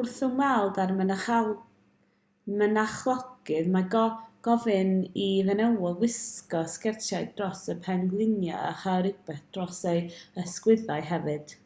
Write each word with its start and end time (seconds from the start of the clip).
wrth 0.00 0.16
ymweld 0.26 0.78
â'r 0.84 0.94
mynachlogydd 2.62 3.68
mae 3.76 3.86
gofyn 4.48 4.90
i 5.28 5.28
fenywod 5.52 6.02
wisgo 6.06 6.64
sgertiau 6.76 7.30
dros 7.40 7.64
y 7.78 7.80
pengliniau 7.88 8.60
a 8.72 8.76
chael 8.84 9.08
rhywbeth 9.10 9.46
dros 9.58 9.84
eu 9.96 10.04
hysgwyddau 10.42 11.08
hefyd 11.14 11.56